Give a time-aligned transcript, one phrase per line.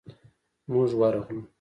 [0.71, 1.41] موږ ورغلو.